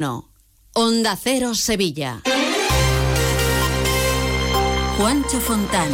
No. 0.00 0.32
Onda 0.72 1.14
Cero 1.14 1.54
Sevilla. 1.54 2.22
Juancho 4.96 5.38
Fontán. 5.40 5.90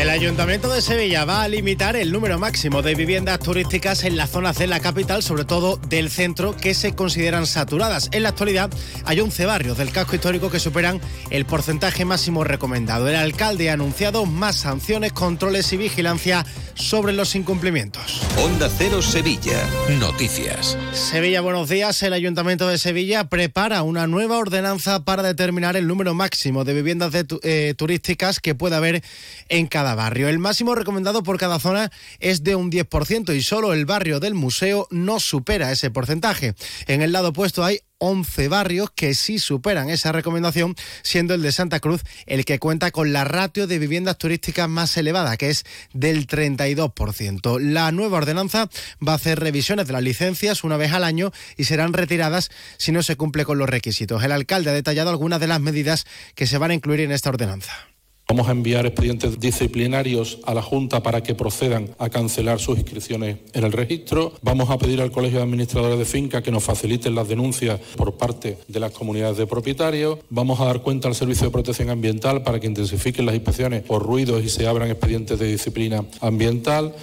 El 0.00 0.10
Ayuntamiento 0.10 0.68
de 0.68 0.82
Sevilla 0.82 1.24
va 1.24 1.42
a 1.42 1.48
limitar 1.48 1.96
el 1.96 2.12
número 2.12 2.38
máximo 2.38 2.82
de 2.82 2.94
viviendas 2.94 3.38
turísticas 3.38 4.04
en 4.04 4.16
las 4.16 4.30
zonas 4.30 4.58
de 4.58 4.66
la 4.66 4.80
capital, 4.80 5.22
sobre 5.22 5.44
todo 5.44 5.76
del 5.88 6.10
centro, 6.10 6.56
que 6.56 6.74
se 6.74 6.94
consideran 6.94 7.46
saturadas. 7.46 8.08
En 8.12 8.24
la 8.24 8.30
actualidad 8.30 8.70
hay 9.04 9.20
11 9.20 9.46
barrios 9.46 9.78
del 9.78 9.92
casco 9.92 10.16
histórico 10.16 10.50
que 10.50 10.60
superan 10.60 11.00
el 11.30 11.46
porcentaje 11.46 12.04
máximo 12.04 12.44
recomendado. 12.44 13.08
El 13.08 13.16
alcalde 13.16 13.70
ha 13.70 13.74
anunciado 13.74 14.26
más 14.26 14.56
sanciones, 14.56 15.12
controles 15.12 15.72
y 15.72 15.76
vigilancia 15.76 16.44
sobre 16.74 17.12
los 17.12 17.34
incumplimientos. 17.34 18.22
Onda 18.36 18.68
Cero 18.76 19.00
Sevilla. 19.00 19.64
Noticias. 20.00 20.76
Sevilla, 20.92 21.40
buenos 21.40 21.68
días. 21.68 22.02
El 22.02 22.12
Ayuntamiento 22.12 22.66
de 22.68 22.78
Sevilla 22.78 23.28
prepara 23.28 23.82
una 23.82 24.06
nueva 24.06 24.38
ordenanza 24.38 25.04
para 25.04 25.22
determinar 25.22 25.76
el 25.76 25.86
número 25.86 26.14
máximo 26.14 26.64
de 26.64 26.74
viviendas 26.74 27.12
eh, 27.42 27.74
turísticas 27.76 28.40
que 28.40 28.54
pueda 28.54 28.78
haber 28.78 29.02
en 29.48 29.66
cada 29.66 29.83
barrio. 29.94 30.28
El 30.28 30.38
máximo 30.38 30.74
recomendado 30.74 31.22
por 31.22 31.36
cada 31.36 31.58
zona 31.58 31.90
es 32.20 32.42
de 32.42 32.54
un 32.54 32.70
10% 32.70 33.36
y 33.36 33.42
solo 33.42 33.74
el 33.74 33.84
barrio 33.84 34.20
del 34.20 34.32
museo 34.32 34.88
no 34.90 35.20
supera 35.20 35.72
ese 35.72 35.90
porcentaje. 35.90 36.54
En 36.86 37.02
el 37.02 37.12
lado 37.12 37.28
opuesto 37.28 37.62
hay 37.62 37.80
11 37.98 38.48
barrios 38.48 38.90
que 38.94 39.14
sí 39.14 39.38
superan 39.38 39.88
esa 39.88 40.12
recomendación, 40.12 40.74
siendo 41.02 41.34
el 41.34 41.42
de 41.42 41.52
Santa 41.52 41.80
Cruz 41.80 42.02
el 42.26 42.44
que 42.44 42.58
cuenta 42.58 42.90
con 42.90 43.12
la 43.12 43.24
ratio 43.24 43.66
de 43.66 43.78
viviendas 43.78 44.18
turísticas 44.18 44.68
más 44.68 44.96
elevada, 44.96 45.36
que 45.36 45.50
es 45.50 45.64
del 45.92 46.26
32%. 46.26 47.60
La 47.60 47.92
nueva 47.92 48.18
ordenanza 48.18 48.68
va 49.06 49.12
a 49.12 49.16
hacer 49.16 49.40
revisiones 49.40 49.86
de 49.86 49.92
las 49.92 50.02
licencias 50.02 50.64
una 50.64 50.76
vez 50.76 50.92
al 50.92 51.04
año 51.04 51.32
y 51.56 51.64
serán 51.64 51.92
retiradas 51.92 52.50
si 52.78 52.92
no 52.92 53.02
se 53.02 53.16
cumple 53.16 53.44
con 53.44 53.58
los 53.58 53.68
requisitos. 53.68 54.22
El 54.22 54.32
alcalde 54.32 54.70
ha 54.70 54.74
detallado 54.74 55.10
algunas 55.10 55.40
de 55.40 55.46
las 55.46 55.60
medidas 55.60 56.06
que 56.34 56.46
se 56.46 56.58
van 56.58 56.72
a 56.72 56.74
incluir 56.74 57.00
en 57.00 57.12
esta 57.12 57.30
ordenanza. 57.30 57.93
Vamos 58.26 58.48
a 58.48 58.52
enviar 58.52 58.86
expedientes 58.86 59.38
disciplinarios 59.38 60.38
a 60.44 60.54
la 60.54 60.62
Junta 60.62 61.02
para 61.02 61.22
que 61.22 61.34
procedan 61.34 61.90
a 61.98 62.08
cancelar 62.08 62.58
sus 62.58 62.78
inscripciones 62.78 63.36
en 63.52 63.64
el 63.64 63.72
registro. 63.72 64.32
Vamos 64.40 64.70
a 64.70 64.78
pedir 64.78 65.02
al 65.02 65.12
Colegio 65.12 65.38
de 65.38 65.44
Administradores 65.44 65.98
de 65.98 66.06
Finca 66.06 66.42
que 66.42 66.50
nos 66.50 66.64
faciliten 66.64 67.14
las 67.14 67.28
denuncias 67.28 67.78
por 67.96 68.14
parte 68.14 68.56
de 68.66 68.80
las 68.80 68.92
comunidades 68.92 69.36
de 69.36 69.46
propietarios. 69.46 70.20
Vamos 70.30 70.58
a 70.58 70.64
dar 70.64 70.80
cuenta 70.80 71.06
al 71.06 71.14
Servicio 71.14 71.48
de 71.48 71.52
Protección 71.52 71.90
Ambiental 71.90 72.42
para 72.42 72.58
que 72.58 72.66
intensifiquen 72.66 73.26
las 73.26 73.34
inspecciones 73.34 73.82
por 73.82 74.02
ruidos 74.02 74.42
y 74.42 74.48
se 74.48 74.66
abran 74.66 74.90
expedientes 74.90 75.38
de 75.38 75.46
disciplina 75.46 76.02
ambiental. 76.22 76.94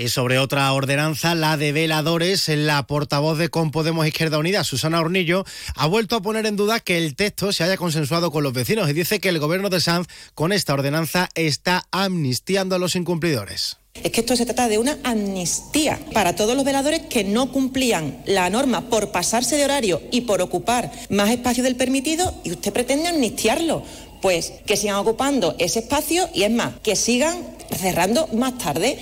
Y 0.00 0.10
sobre 0.10 0.38
otra 0.38 0.72
ordenanza, 0.72 1.34
la 1.34 1.56
de 1.56 1.72
veladores, 1.72 2.46
la 2.46 2.86
portavoz 2.86 3.36
de 3.36 3.48
Compodemos 3.48 4.06
Izquierda 4.06 4.38
Unida, 4.38 4.62
Susana 4.62 5.00
Hornillo, 5.00 5.44
ha 5.74 5.88
vuelto 5.88 6.14
a 6.14 6.22
poner 6.22 6.46
en 6.46 6.54
duda 6.54 6.78
que 6.78 6.98
el 6.98 7.16
texto 7.16 7.50
se 7.50 7.64
haya 7.64 7.76
consensuado 7.76 8.30
con 8.30 8.44
los 8.44 8.52
vecinos 8.52 8.88
y 8.88 8.92
dice 8.92 9.18
que 9.18 9.28
el 9.28 9.40
gobierno 9.40 9.70
de 9.70 9.80
Sanz 9.80 10.06
con 10.36 10.52
esta 10.52 10.74
ordenanza 10.74 11.28
está 11.34 11.88
amnistiando 11.90 12.76
a 12.76 12.78
los 12.78 12.94
incumplidores. 12.94 13.78
Es 13.94 14.12
que 14.12 14.20
esto 14.20 14.36
se 14.36 14.46
trata 14.46 14.68
de 14.68 14.78
una 14.78 14.96
amnistía 15.02 15.98
para 16.14 16.36
todos 16.36 16.54
los 16.54 16.64
veladores 16.64 17.00
que 17.10 17.24
no 17.24 17.50
cumplían 17.50 18.22
la 18.24 18.48
norma 18.50 18.88
por 18.88 19.10
pasarse 19.10 19.56
de 19.56 19.64
horario 19.64 20.00
y 20.12 20.20
por 20.20 20.40
ocupar 20.42 20.92
más 21.10 21.30
espacio 21.30 21.64
del 21.64 21.74
permitido 21.74 22.40
y 22.44 22.52
usted 22.52 22.72
pretende 22.72 23.08
amnistiarlo. 23.08 23.82
Pues 24.22 24.52
que 24.64 24.76
sigan 24.76 24.94
ocupando 24.94 25.56
ese 25.58 25.80
espacio 25.80 26.28
y 26.32 26.44
es 26.44 26.52
más, 26.52 26.78
que 26.84 26.94
sigan 26.94 27.36
cerrando 27.76 28.28
más 28.28 28.58
tarde. 28.58 29.00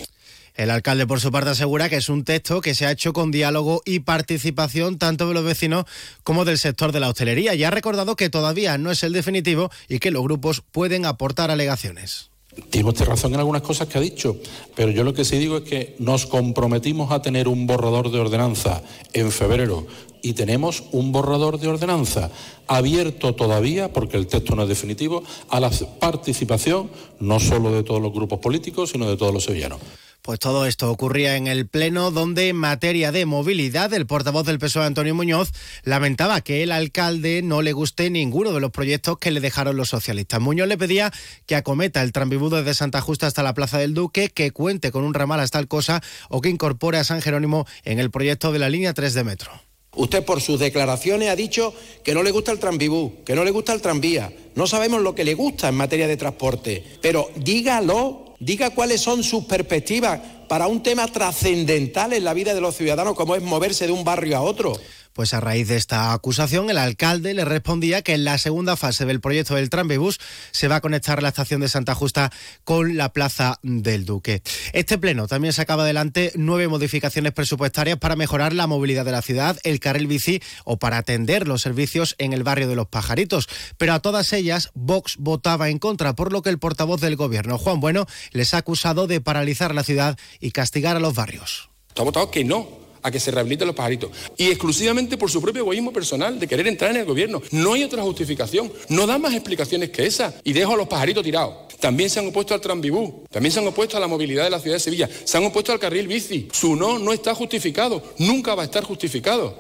El 0.57 0.71
alcalde, 0.71 1.07
por 1.07 1.21
su 1.21 1.31
parte, 1.31 1.51
asegura 1.51 1.91
que 1.91 1.97
es 1.97 2.09
un 2.09 2.25
texto 2.25 2.63
que 2.63 2.75
se 2.75 2.87
ha 2.87 2.91
hecho 2.91 3.13
con 3.13 3.31
diálogo 3.31 3.83
y 3.85 4.01
participación 4.01 4.97
tanto 4.97 5.29
de 5.29 5.35
los 5.35 5.45
vecinos 5.45 5.85
como 6.25 6.47
del 6.47 6.57
sector 6.57 6.93
de 6.93 7.01
la 7.01 7.11
hostelería 7.11 7.55
y 7.55 7.63
ha 7.65 7.71
recordado 7.71 8.17
que 8.17 8.31
todavía 8.31 8.79
no 8.79 8.91
es 8.91 9.03
el 9.03 9.13
definitivo 9.13 9.71
y 9.87 9.99
que 9.99 10.11
los 10.11 10.23
grupos 10.23 10.63
pueden 10.73 11.05
aportar 11.05 11.51
alegaciones. 11.51 12.31
Tiene 12.71 12.89
usted 12.89 13.05
razón 13.05 13.35
en 13.35 13.41
algunas 13.41 13.61
cosas 13.61 13.87
que 13.87 13.99
ha 13.99 14.01
dicho, 14.01 14.39
pero 14.75 14.91
yo 14.91 15.05
lo 15.05 15.13
que 15.13 15.27
sí 15.27 15.37
digo 15.37 15.59
es 15.59 15.65
que 15.65 15.95
nos 15.99 16.25
comprometimos 16.25 17.13
a 17.13 17.21
tener 17.21 17.49
un 17.49 17.67
borrador 17.67 18.11
de 18.11 18.19
ordenanza 18.19 18.83
en 19.13 19.31
febrero 19.31 19.87
y 20.23 20.33
tenemos 20.33 20.85
un 20.93 21.13
borrador 21.13 21.61
de 21.61 21.69
ordenanza 21.69 22.31
abierto 22.67 23.35
todavía, 23.35 23.93
porque 23.93 24.17
el 24.17 24.27
texto 24.27 24.57
no 24.57 24.63
es 24.63 24.71
definitivo, 24.71 25.23
a 25.51 25.61
la 25.61 25.71
participación 26.01 26.91
no 27.21 27.41
solo 27.41 27.73
de 27.73 27.83
todos 27.83 28.01
los 28.01 28.13
grupos 28.13 28.39
políticos, 28.39 28.91
sino 28.91 29.07
de 29.07 29.19
todos 29.19 29.35
los 29.35 29.45
sevillanos. 29.45 29.81
Pues 30.27 30.41
todo 30.41 30.67
esto 30.67 30.91
ocurría 30.91 31.37
en 31.37 31.47
el 31.47 31.69
Pleno, 31.69 32.11
donde 32.11 32.49
en 32.49 32.57
materia 32.57 33.13
de 33.13 33.27
movilidad, 33.27 33.95
el 33.95 34.09
portavoz 34.09 34.45
del 34.45 34.59
PSOE, 34.59 34.85
Antonio 34.85 35.15
Muñoz, 35.15 35.53
lamentaba 35.85 36.41
que 36.41 36.65
el 36.65 36.73
alcalde 36.73 37.43
no 37.43 37.63
le 37.63 37.73
guste 37.73 38.11
ninguno 38.11 38.51
de 38.51 38.59
los 38.59 38.73
proyectos 38.73 39.19
que 39.19 39.31
le 39.31 39.41
dejaron 39.41 39.77
los 39.77 39.91
socialistas. 39.91 40.41
Muñoz 40.41 40.67
le 40.67 40.77
pedía 40.77 41.13
que 41.47 41.55
acometa 41.55 42.03
el 42.03 42.11
tranvibú 42.11 42.51
desde 42.51 42.75
Santa 42.75 43.01
Justa 43.01 43.29
hasta 43.29 43.45
la 43.45 43.55
Plaza 43.55 43.79
del 43.79 43.95
Duque, 43.95 44.29
que 44.29 44.51
cuente 44.51 44.91
con 44.91 45.05
un 45.05 45.15
ramal 45.15 45.39
hasta 45.39 45.61
el 45.61 45.69
Cosa 45.69 46.03
o 46.29 46.41
que 46.41 46.49
incorpore 46.49 46.99
a 46.99 47.05
San 47.05 47.23
Jerónimo 47.23 47.65
en 47.85 48.01
el 48.01 48.11
proyecto 48.11 48.51
de 48.51 48.59
la 48.59 48.69
línea 48.69 48.95
3 48.95 49.15
de 49.15 49.23
metro. 49.23 49.53
Usted 49.95 50.25
por 50.25 50.41
sus 50.41 50.59
declaraciones 50.59 51.29
ha 51.29 51.37
dicho 51.37 51.73
que 52.03 52.15
no 52.15 52.25
le 52.25 52.33
gusta 52.33 52.51
el 52.51 52.59
tranvibú, 52.59 53.23
que 53.25 53.37
no 53.37 53.45
le 53.45 53.53
gusta 53.53 53.73
el 53.73 53.81
tranvía. 53.81 54.33
No 54.57 54.67
sabemos 54.67 55.03
lo 55.03 55.15
que 55.15 55.25
le 55.25 55.35
gusta 55.35 55.69
en 55.69 55.77
materia 55.77 56.09
de 56.09 56.17
transporte, 56.17 56.85
pero 57.01 57.31
dígalo 57.37 58.26
diga 58.39 58.71
cuáles 58.71 59.01
son 59.01 59.23
sus 59.23 59.45
perspectivas 59.45 60.21
para 60.49 60.67
un 60.67 60.83
tema 60.83 61.07
trascendental 61.09 62.13
en 62.13 62.25
la 62.25 62.35
vida 62.35 62.55
de 62.55 62.61
los 62.61 62.77
ciudadanos 62.77 63.15
como 63.15 63.35
es 63.35 63.43
moverse 63.43 63.87
de 63.87 63.93
un 63.93 64.05
barrio 64.05 64.37
a 64.37 64.43
otro. 64.43 64.73
Pues 65.17 65.33
a 65.33 65.41
raíz 65.41 65.69
de 65.69 65.77
esta 65.77 66.13
acusación, 66.13 66.69
el 66.69 66.77
alcalde 66.77 67.33
le 67.33 67.47
respondía 67.47 68.03
que 68.03 68.13
en 68.13 68.25
la 68.25 68.37
segunda 68.37 68.77
fase 68.77 69.07
del 69.07 69.23
proyecto 69.23 69.55
del 69.55 69.71
Trambebus 69.71 70.21
se 70.51 70.69
va 70.69 70.77
a 70.77 70.81
conectar 70.83 71.23
la 71.23 71.31
estación 71.31 71.63
de 71.63 71.71
Santa 71.71 71.95
Justa 71.95 72.31
con 72.65 72.99
la 72.99 73.15
Plaza 73.15 73.59
del 73.63 74.05
Duque. 74.05 74.43
Este 74.75 74.99
pleno 74.99 75.27
también 75.27 75.55
sacaba 75.55 75.85
adelante 75.85 76.33
nueve 76.35 76.69
modificaciones 76.69 77.33
presupuestarias 77.33 77.97
para 77.97 78.15
mejorar 78.15 78.53
la 78.53 78.67
movilidad 78.67 79.07
de 79.07 79.13
la 79.13 79.23
ciudad, 79.23 79.57
el 79.63 79.81
carril 79.81 80.07
bici 80.07 80.43
o 80.67 80.77
para 80.79 80.99
atender 80.99 81.49
los 81.49 81.63
servicios 81.63 82.15
en 82.19 82.35
el 82.35 82.43
barrio 82.43 82.69
de 82.69 82.77
los 82.77 82.89
Pajaritos. 82.89 83.49
Pero 83.79 83.95
a 83.95 84.01
todas 84.01 84.35
ellas, 84.35 84.71
Vox 84.75 85.17
votaba 85.19 85.71
en 85.71 85.79
contra, 85.79 86.15
por 86.15 86.31
lo 86.31 86.43
que 86.43 86.51
el 86.51 86.59
portavoz 86.59 87.01
del 87.01 87.17
gobierno, 87.17 87.57
Juan 87.57 87.81
Bueno, 87.81 88.05
les 88.33 88.53
ha 88.53 88.59
acusado 88.59 89.07
de 89.07 89.23
paralizar 89.23 89.75
la 89.75 89.83
ciudad 89.83 90.19
y 90.41 90.51
castigar 90.51 90.95
a 90.95 91.01
los 91.01 91.15
barrios. 91.15 91.71
Votado 91.97 92.31
que 92.31 92.45
no 92.45 92.86
a 93.03 93.11
que 93.11 93.21
se 93.21 93.31
rehabiliten 93.31 93.67
los 93.67 93.77
pajaritos. 93.77 94.11
Y 94.37 94.47
exclusivamente 94.47 95.17
por 95.17 95.31
su 95.31 95.41
propio 95.41 95.63
egoísmo 95.63 95.93
personal 95.93 96.39
de 96.39 96.47
querer 96.47 96.67
entrar 96.67 96.91
en 96.91 96.99
el 96.99 97.05
gobierno. 97.05 97.43
No 97.51 97.75
hay 97.75 97.85
otra 97.85 98.03
justificación. 98.03 98.73
No 98.89 99.07
da 99.07 99.19
más 99.19 99.35
explicaciones 99.35 99.91
que 99.91 100.07
esa. 100.07 100.35
Y 100.45 100.53
dejo 100.53 100.75
a 100.75 100.77
los 100.77 100.89
pajaritos 100.89 101.25
tirados. 101.25 101.69
También 101.81 102.11
se 102.11 102.21
han 102.21 102.29
opuesto 102.29 102.55
al 102.55 102.61
tranvibú. 102.61 103.25
También 103.31 103.53
se 103.53 103.61
han 103.61 103.67
opuesto 103.67 103.97
a 103.97 104.01
la 104.01 104.07
movilidad 104.07 104.45
de 104.45 104.51
la 104.51 104.61
ciudad 104.61 104.77
de 104.77 104.81
Sevilla. 104.81 105.09
Se 105.25 105.37
han 105.37 105.45
opuesto 105.45 105.73
al 105.73 105.79
carril 105.79 106.09
bici. 106.09 106.49
Su 106.53 106.77
no 106.77 106.99
no 106.99 107.13
está 107.13 107.35
justificado. 107.35 108.03
Nunca 108.19 108.55
va 108.55 108.63
a 108.63 108.67
estar 108.67 108.85
justificado. 108.85 109.59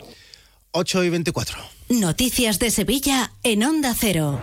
8 0.72 1.04
y 1.04 1.10
24. 1.10 1.58
Noticias 1.88 2.58
de 2.58 2.70
Sevilla 2.70 3.32
en 3.42 3.64
Onda 3.64 3.94
Cero. 3.98 4.38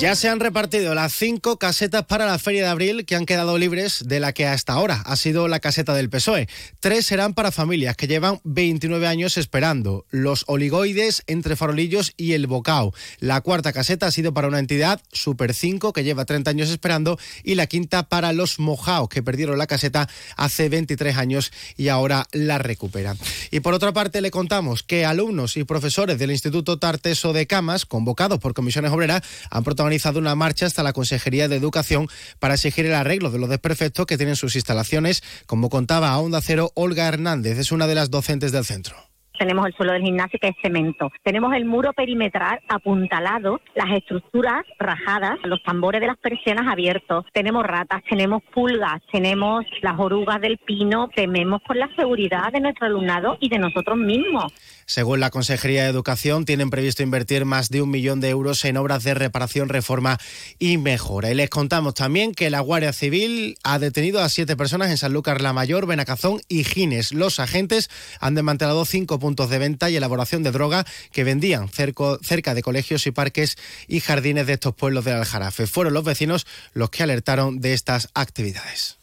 Ya 0.00 0.14
se 0.14 0.28
han 0.28 0.38
repartido 0.38 0.94
las 0.94 1.12
cinco 1.12 1.58
casetas 1.58 2.04
para 2.04 2.24
la 2.24 2.38
Feria 2.38 2.62
de 2.62 2.68
Abril 2.68 3.04
que 3.04 3.16
han 3.16 3.26
quedado 3.26 3.58
libres 3.58 4.04
de 4.06 4.20
la 4.20 4.32
que 4.32 4.46
hasta 4.46 4.74
ahora 4.74 5.02
ha 5.04 5.16
sido 5.16 5.48
la 5.48 5.58
caseta 5.58 5.92
del 5.92 6.08
PSOE. 6.08 6.48
Tres 6.78 7.04
serán 7.04 7.34
para 7.34 7.50
familias 7.50 7.96
que 7.96 8.06
llevan 8.06 8.40
29 8.44 9.08
años 9.08 9.36
esperando. 9.36 10.06
Los 10.10 10.44
oligoides 10.46 11.24
entre 11.26 11.56
farolillos 11.56 12.12
y 12.16 12.34
el 12.34 12.46
bocao. 12.46 12.94
La 13.18 13.40
cuarta 13.40 13.72
caseta 13.72 14.06
ha 14.06 14.12
sido 14.12 14.32
para 14.32 14.46
una 14.46 14.60
entidad, 14.60 15.00
Super 15.10 15.52
5, 15.52 15.92
que 15.92 16.04
lleva 16.04 16.24
30 16.24 16.48
años 16.48 16.70
esperando. 16.70 17.18
Y 17.42 17.56
la 17.56 17.66
quinta 17.66 18.04
para 18.04 18.32
los 18.32 18.60
mojaos, 18.60 19.08
que 19.08 19.24
perdieron 19.24 19.58
la 19.58 19.66
caseta 19.66 20.08
hace 20.36 20.68
23 20.68 21.16
años 21.16 21.50
y 21.76 21.88
ahora 21.88 22.28
la 22.30 22.58
recuperan. 22.58 23.18
Y 23.50 23.58
por 23.60 23.74
otra 23.74 23.92
parte 23.92 24.20
le 24.20 24.30
contamos 24.30 24.84
que 24.84 25.04
alumnos 25.04 25.56
y 25.56 25.64
profesores 25.64 26.20
del 26.20 26.30
Instituto 26.30 26.78
Tarteso 26.78 27.32
de 27.32 27.48
Camas, 27.48 27.84
convocados 27.84 28.38
por 28.38 28.54
comisiones 28.54 28.92
obreras, 28.92 29.22
han 29.50 29.64
protagonizado 29.64 29.87
organizado 29.88 30.18
una 30.18 30.34
marcha 30.34 30.66
hasta 30.66 30.82
la 30.82 30.92
Consejería 30.92 31.48
de 31.48 31.56
Educación 31.56 32.08
para 32.38 32.54
exigir 32.54 32.84
el 32.84 32.92
arreglo 32.92 33.30
de 33.30 33.38
los 33.38 33.48
desperfectos 33.48 34.04
que 34.04 34.18
tienen 34.18 34.36
sus 34.36 34.54
instalaciones, 34.54 35.22
como 35.46 35.70
contaba 35.70 36.10
a 36.10 36.18
Onda 36.18 36.42
Cero 36.42 36.72
Olga 36.74 37.08
Hernández, 37.08 37.58
es 37.58 37.72
una 37.72 37.86
de 37.86 37.94
las 37.94 38.10
docentes 38.10 38.52
del 38.52 38.66
centro 38.66 39.08
tenemos 39.38 39.66
el 39.66 39.74
suelo 39.74 39.92
del 39.92 40.02
gimnasio 40.02 40.38
que 40.40 40.48
es 40.48 40.56
cemento. 40.60 41.10
Tenemos 41.22 41.54
el 41.54 41.64
muro 41.64 41.92
perimetral 41.92 42.60
apuntalado, 42.68 43.60
las 43.74 43.90
estructuras 43.96 44.64
rajadas, 44.78 45.38
los 45.44 45.62
tambores 45.62 46.00
de 46.00 46.08
las 46.08 46.18
persianas 46.18 46.66
abiertos. 46.70 47.24
Tenemos 47.32 47.64
ratas, 47.64 48.02
tenemos 48.10 48.42
pulgas, 48.52 49.00
tenemos 49.12 49.64
las 49.80 49.98
orugas 49.98 50.40
del 50.40 50.58
pino. 50.58 51.08
Tememos 51.14 51.62
por 51.62 51.76
la 51.76 51.88
seguridad 51.96 52.52
de 52.52 52.60
nuestro 52.60 52.86
alumnado 52.86 53.38
y 53.40 53.48
de 53.48 53.58
nosotros 53.58 53.96
mismos. 53.96 54.52
Según 54.88 55.20
la 55.20 55.30
Consejería 55.30 55.84
de 55.84 55.90
Educación, 55.90 56.44
tienen 56.44 56.70
previsto 56.70 57.04
invertir 57.04 57.44
más 57.44 57.70
de 57.70 57.80
un 57.80 57.90
millón 57.90 58.18
de 58.20 58.30
euros 58.30 58.64
en 58.64 58.76
obras 58.76 59.04
de 59.04 59.14
reparación, 59.14 59.68
reforma 59.68 60.18
y 60.58 60.78
mejora. 60.78 61.30
Y 61.30 61.34
les 61.36 61.48
contamos 61.48 61.94
también 61.94 62.34
que 62.34 62.50
la 62.50 62.58
Guardia 62.58 62.92
Civil 62.92 63.56
ha 63.62 63.78
detenido 63.78 64.20
a 64.20 64.28
siete 64.28 64.56
personas 64.56 64.90
en 64.90 64.98
San 64.98 65.12
Lucas 65.12 65.40
la 65.40 65.52
Mayor, 65.52 65.86
Benacazón 65.86 66.40
y 66.48 66.64
Gines. 66.64 67.12
Los 67.12 67.38
agentes 67.38 67.88
han 68.18 68.34
desmantelado 68.34 68.84
cinco 68.84 69.20
puntos 69.20 69.28
puntos 69.28 69.50
de 69.50 69.58
venta 69.58 69.90
y 69.90 69.96
elaboración 69.96 70.42
de 70.42 70.52
droga 70.52 70.86
que 71.12 71.22
vendían 71.22 71.68
cerca 71.68 72.54
de 72.54 72.62
colegios 72.62 73.06
y 73.06 73.10
parques 73.10 73.58
y 73.86 74.00
jardines 74.00 74.46
de 74.46 74.54
estos 74.54 74.74
pueblos 74.74 75.04
del 75.04 75.16
Aljarafe. 75.16 75.66
Fueron 75.66 75.92
los 75.92 76.02
vecinos 76.02 76.46
los 76.72 76.88
que 76.88 77.02
alertaron 77.02 77.60
de 77.60 77.74
estas 77.74 78.08
actividades. 78.14 78.97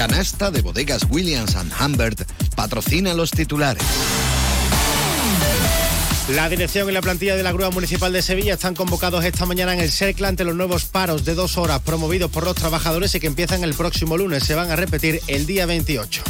Canasta 0.00 0.50
de 0.50 0.62
bodegas 0.62 1.02
Williams⁇ 1.10 1.54
Humbert 1.84 2.22
patrocina 2.56 3.12
los 3.12 3.30
titulares. 3.30 3.82
La 6.34 6.48
dirección 6.48 6.88
y 6.88 6.92
la 6.92 7.02
plantilla 7.02 7.36
de 7.36 7.42
la 7.42 7.52
Grúa 7.52 7.68
Municipal 7.70 8.10
de 8.10 8.22
Sevilla 8.22 8.54
están 8.54 8.74
convocados 8.74 9.22
esta 9.26 9.44
mañana 9.44 9.74
en 9.74 9.80
el 9.80 9.90
CERCLA 9.90 10.28
ante 10.28 10.44
los 10.44 10.56
nuevos 10.56 10.86
paros 10.86 11.26
de 11.26 11.34
dos 11.34 11.58
horas 11.58 11.82
promovidos 11.82 12.30
por 12.30 12.44
los 12.44 12.56
trabajadores 12.56 13.14
y 13.14 13.20
que 13.20 13.26
empiezan 13.26 13.62
el 13.62 13.74
próximo 13.74 14.16
lunes. 14.16 14.42
Se 14.42 14.54
van 14.54 14.70
a 14.70 14.76
repetir 14.76 15.20
el 15.26 15.44
día 15.44 15.66
28. 15.66 16.22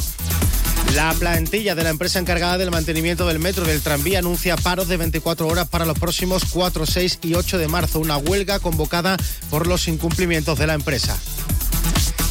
La 0.96 1.12
plantilla 1.12 1.76
de 1.76 1.84
la 1.84 1.90
empresa 1.90 2.18
encargada 2.18 2.58
del 2.58 2.72
mantenimiento 2.72 3.24
del 3.28 3.38
metro 3.38 3.64
del 3.64 3.82
tranvía 3.82 4.18
anuncia 4.18 4.56
paros 4.56 4.88
de 4.88 4.96
24 4.96 5.46
horas 5.46 5.68
para 5.68 5.86
los 5.86 5.96
próximos 5.96 6.42
4, 6.50 6.86
6 6.86 7.20
y 7.22 7.34
8 7.34 7.56
de 7.58 7.68
marzo, 7.68 8.00
una 8.00 8.16
huelga 8.16 8.58
convocada 8.58 9.16
por 9.48 9.68
los 9.68 9.86
incumplimientos 9.86 10.58
de 10.58 10.66
la 10.66 10.74
empresa. 10.74 11.16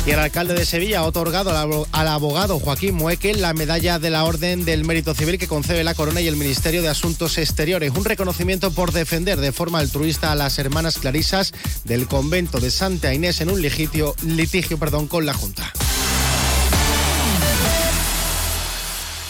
Y 0.09 0.11
el 0.11 0.17
alcalde 0.17 0.56
de 0.56 0.65
Sevilla 0.65 1.01
ha 1.01 1.03
otorgado 1.03 1.51
al 1.91 2.07
abogado 2.07 2.59
Joaquín 2.59 2.95
Muekel 2.95 3.44
la 3.44 3.53
medalla 3.53 4.00
de 4.00 4.09
la 4.09 4.23
Orden 4.23 4.65
del 4.65 4.83
Mérito 4.83 5.13
Civil 5.13 5.38
que 5.38 5.47
concede 5.47 5.83
la 5.83 5.94
Corona 5.94 6.19
y 6.19 6.27
el 6.27 6.35
Ministerio 6.35 6.81
de 6.81 6.88
Asuntos 6.88 7.38
Exteriores. 7.38 7.91
Un 7.95 8.06
reconocimiento 8.06 8.71
por 8.71 8.91
defender 8.91 9.39
de 9.39 9.51
forma 9.51 9.77
altruista 9.77 10.31
a 10.31 10.35
las 10.35 10.57
hermanas 10.57 10.97
clarisas 10.97 11.53
del 11.83 12.07
convento 12.07 12.59
de 12.59 12.71
Santa 12.71 13.13
Inés 13.13 13.39
en 13.41 13.51
un 13.51 13.61
litigio, 13.61 14.15
litigio 14.25 14.79
perdón, 14.79 15.07
con 15.07 15.27
la 15.27 15.35
Junta. 15.35 15.71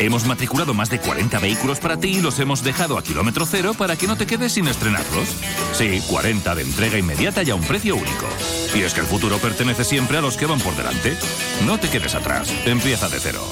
Hemos 0.00 0.24
matriculado 0.24 0.72
más 0.72 0.88
de 0.88 0.98
40 0.98 1.38
vehículos 1.40 1.78
para 1.78 1.98
ti 1.98 2.16
y 2.16 2.20
los 2.22 2.38
hemos 2.38 2.64
dejado 2.64 2.96
a 2.96 3.02
kilómetro 3.02 3.44
cero 3.44 3.74
para 3.76 3.96
que 3.96 4.06
no 4.06 4.16
te 4.16 4.26
quedes 4.26 4.52
sin 4.52 4.66
estrenarlos. 4.66 5.28
Sí, 5.74 6.00
40 6.08 6.54
de 6.54 6.62
entrega 6.62 6.96
inmediata 6.96 7.42
y 7.42 7.50
a 7.50 7.54
un 7.54 7.60
precio 7.60 7.96
único. 7.96 8.26
Y 8.74 8.80
es 8.80 8.94
que 8.94 9.00
el 9.00 9.06
futuro 9.06 9.36
pertenece 9.36 9.84
siempre 9.84 10.16
a 10.16 10.22
los 10.22 10.38
que 10.38 10.46
van 10.46 10.58
por 10.60 10.74
delante. 10.74 11.18
No 11.66 11.78
te 11.78 11.90
quedes 11.90 12.14
atrás. 12.14 12.50
Empieza 12.64 13.10
de 13.10 13.20
cero. 13.20 13.42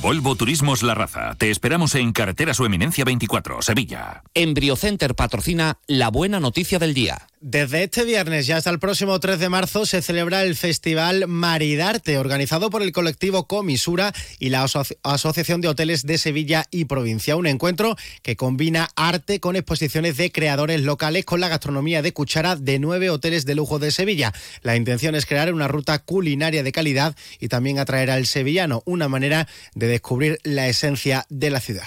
Volvo 0.00 0.36
Turismos 0.36 0.84
La 0.84 0.94
Raza. 0.94 1.34
Te 1.34 1.50
esperamos 1.50 1.96
en 1.96 2.12
Carretera 2.12 2.54
Su 2.54 2.64
Eminencia 2.64 3.04
24, 3.04 3.62
Sevilla. 3.62 4.22
Embriocenter 4.34 5.16
patrocina 5.16 5.78
la 5.88 6.10
buena 6.10 6.38
noticia 6.38 6.78
del 6.78 6.94
día. 6.94 7.26
Desde 7.42 7.82
este 7.82 8.04
viernes 8.04 8.48
y 8.48 8.52
hasta 8.52 8.70
el 8.70 8.78
próximo 8.78 9.20
3 9.20 9.38
de 9.38 9.50
marzo 9.50 9.84
se 9.84 10.00
celebra 10.00 10.42
el 10.42 10.56
Festival 10.56 11.28
Maridarte, 11.28 12.16
organizado 12.16 12.70
por 12.70 12.82
el 12.82 12.92
colectivo 12.92 13.46
Comisura 13.46 14.14
y 14.38 14.48
la 14.48 14.66
Asociación 15.02 15.60
de 15.60 15.68
Hoteles 15.68 16.06
de 16.06 16.16
Sevilla 16.16 16.64
y 16.70 16.86
Provincia. 16.86 17.36
Un 17.36 17.46
encuentro 17.46 17.94
que 18.22 18.36
combina 18.36 18.88
arte 18.96 19.38
con 19.38 19.54
exposiciones 19.54 20.16
de 20.16 20.32
creadores 20.32 20.80
locales 20.80 21.26
con 21.26 21.40
la 21.40 21.50
gastronomía 21.50 22.00
de 22.00 22.14
cuchara 22.14 22.56
de 22.56 22.78
nueve 22.78 23.10
hoteles 23.10 23.44
de 23.44 23.54
lujo 23.54 23.78
de 23.78 23.90
Sevilla. 23.90 24.32
La 24.62 24.74
intención 24.74 25.14
es 25.14 25.26
crear 25.26 25.52
una 25.52 25.68
ruta 25.68 25.98
culinaria 25.98 26.62
de 26.62 26.72
calidad 26.72 27.14
y 27.38 27.48
también 27.48 27.78
atraer 27.78 28.10
al 28.10 28.26
sevillano, 28.26 28.82
una 28.86 29.08
manera 29.08 29.46
de 29.74 29.88
descubrir 29.88 30.38
la 30.42 30.68
esencia 30.68 31.26
de 31.28 31.50
la 31.50 31.60
ciudad. 31.60 31.86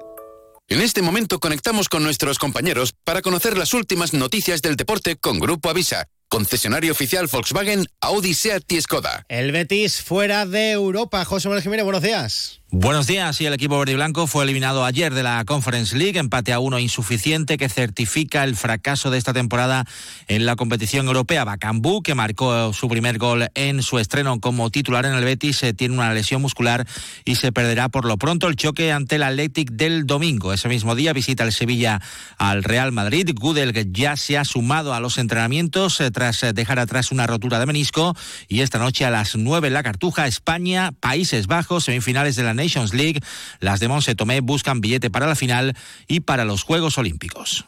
En 0.67 0.81
este 0.81 1.01
momento 1.01 1.39
conectamos 1.39 1.89
con 1.89 2.03
nuestros 2.03 2.39
compañeros 2.39 2.93
para 3.03 3.21
conocer 3.21 3.57
las 3.57 3.73
últimas 3.73 4.13
noticias 4.13 4.61
del 4.61 4.77
deporte 4.77 5.17
con 5.17 5.39
Grupo 5.39 5.69
Avisa, 5.69 6.05
concesionario 6.29 6.93
oficial 6.93 7.27
Volkswagen, 7.27 7.85
Audi, 7.99 8.33
Seat 8.33 8.71
y 8.71 8.79
Skoda. 8.81 9.25
El 9.27 9.51
Betis 9.51 10.01
fuera 10.01 10.45
de 10.45 10.71
Europa. 10.71 11.25
José 11.25 11.49
Manuel 11.49 11.83
buenos 11.83 12.01
días. 12.01 12.60
Buenos 12.73 13.05
días. 13.05 13.41
Y 13.41 13.45
el 13.45 13.51
equipo 13.51 13.77
verde 13.77 13.91
y 13.91 13.95
blanco 13.95 14.27
fue 14.27 14.45
eliminado 14.45 14.85
ayer 14.85 15.13
de 15.13 15.23
la 15.23 15.43
Conference 15.43 15.93
League, 15.97 16.17
empate 16.17 16.53
a 16.53 16.59
uno 16.59 16.79
insuficiente 16.79 17.57
que 17.57 17.67
certifica 17.67 18.45
el 18.45 18.55
fracaso 18.55 19.11
de 19.11 19.17
esta 19.17 19.33
temporada 19.33 19.83
en 20.29 20.45
la 20.45 20.55
competición 20.55 21.07
europea. 21.07 21.43
Bacambú, 21.43 22.01
que 22.01 22.15
marcó 22.15 22.71
su 22.71 22.87
primer 22.87 23.17
gol 23.17 23.49
en 23.55 23.83
su 23.83 23.99
estreno 23.99 24.39
como 24.39 24.69
titular 24.69 25.05
en 25.05 25.15
el 25.15 25.25
Betis, 25.25 25.61
eh, 25.63 25.73
tiene 25.73 25.95
una 25.95 26.13
lesión 26.13 26.41
muscular 26.41 26.87
y 27.25 27.35
se 27.35 27.51
perderá 27.51 27.89
por 27.89 28.05
lo 28.05 28.15
pronto 28.15 28.47
el 28.47 28.55
choque 28.55 28.93
ante 28.93 29.17
el 29.17 29.23
Athletic 29.23 29.71
del 29.71 30.05
domingo. 30.05 30.53
Ese 30.53 30.69
mismo 30.69 30.95
día 30.95 31.11
visita 31.11 31.43
el 31.43 31.51
Sevilla 31.51 32.01
al 32.37 32.63
Real 32.63 32.93
Madrid. 32.93 33.31
Gudel 33.35 33.91
ya 33.91 34.15
se 34.15 34.37
ha 34.37 34.45
sumado 34.45 34.93
a 34.93 35.01
los 35.01 35.17
entrenamientos 35.17 35.99
eh, 35.99 36.09
tras 36.09 36.41
eh, 36.43 36.53
dejar 36.53 36.79
atrás 36.79 37.11
una 37.11 37.27
rotura 37.27 37.59
de 37.59 37.65
menisco 37.65 38.15
y 38.47 38.61
esta 38.61 38.79
noche 38.79 39.03
a 39.03 39.09
las 39.09 39.35
nueve 39.35 39.67
en 39.67 39.73
la 39.73 39.83
Cartuja, 39.83 40.25
España, 40.25 40.93
Países 40.97 41.47
Bajos, 41.47 41.83
semifinales 41.83 42.37
de 42.37 42.43
la 42.43 42.60
Nations 42.61 42.93
League. 42.93 43.19
Las 43.59 43.79
de 43.79 43.87
Monse 43.87 44.15
Tomé 44.15 44.39
buscan 44.41 44.81
billete 44.81 45.09
para 45.09 45.27
la 45.27 45.35
final 45.35 45.75
y 46.07 46.21
para 46.21 46.45
los 46.45 46.63
Juegos 46.63 46.97
Olímpicos. 46.97 47.65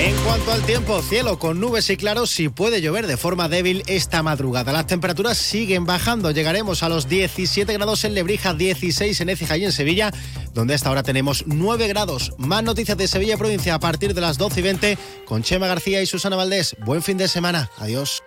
En 0.01 0.13
cuanto 0.25 0.51
al 0.51 0.61
tiempo, 0.63 1.01
cielo 1.03 1.39
con 1.39 1.61
nubes 1.61 1.89
y 1.89 1.97
claros, 1.97 2.31
si 2.31 2.49
puede 2.49 2.81
llover 2.81 3.07
de 3.07 3.17
forma 3.17 3.49
débil 3.49 3.85
esta 3.87 4.25
madrugada. 4.25 4.73
Las 4.73 4.89
temperaturas 4.89 5.39
siguen 5.39 5.87
bajando. 5.87 6.33
Llegaremos 6.33 6.83
a 6.83 6.89
los 6.89 7.09
17 7.09 7.73
grados 7.75 8.03
en 8.03 8.15
Lebrija, 8.15 8.55
16 8.55 9.21
en 9.21 9.29
Écija 9.29 9.57
y 9.57 9.65
en 9.65 9.71
Sevilla, 9.71 10.13
donde 10.53 10.75
hasta 10.75 10.89
ahora 10.89 11.05
tenemos 11.05 11.45
9 11.47 11.87
grados. 11.87 12.33
Más 12.39 12.65
noticias 12.65 12.99
de 12.99 13.07
Sevilla 13.07 13.37
provincia 13.37 13.77
a 13.77 13.79
partir 13.79 14.15
de 14.15 14.21
las 14.21 14.37
12 14.37 14.59
y 14.59 14.63
20 14.65 14.99
con 15.25 15.45
Chema 15.45 15.69
García 15.69 16.03
y 16.03 16.07
Susana 16.07 16.35
Valdés. 16.35 16.75
Buen 16.85 17.03
fin 17.03 17.19
de 17.19 17.29
semana. 17.29 17.71
Adiós. 17.79 18.21